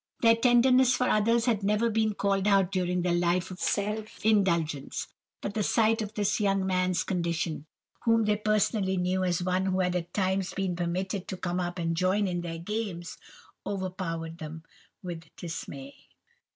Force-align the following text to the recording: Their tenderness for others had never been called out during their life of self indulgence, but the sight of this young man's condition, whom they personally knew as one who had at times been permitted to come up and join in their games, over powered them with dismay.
Their 0.23 0.35
tenderness 0.35 0.95
for 0.95 1.07
others 1.07 1.45
had 1.45 1.61
never 1.61 1.87
been 1.87 2.15
called 2.15 2.47
out 2.47 2.71
during 2.71 3.03
their 3.03 3.13
life 3.13 3.51
of 3.51 3.59
self 3.59 4.25
indulgence, 4.25 5.07
but 5.41 5.53
the 5.53 5.61
sight 5.61 6.01
of 6.01 6.15
this 6.15 6.39
young 6.39 6.65
man's 6.65 7.03
condition, 7.03 7.67
whom 8.05 8.25
they 8.25 8.37
personally 8.37 8.97
knew 8.97 9.23
as 9.23 9.43
one 9.43 9.67
who 9.67 9.79
had 9.81 9.95
at 9.95 10.11
times 10.11 10.55
been 10.55 10.75
permitted 10.75 11.27
to 11.27 11.37
come 11.37 11.59
up 11.59 11.77
and 11.77 11.95
join 11.95 12.25
in 12.27 12.41
their 12.41 12.57
games, 12.57 13.19
over 13.63 13.91
powered 13.91 14.39
them 14.39 14.63
with 15.03 15.25
dismay. 15.37 15.93